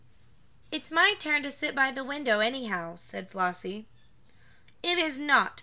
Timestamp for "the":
1.91-2.03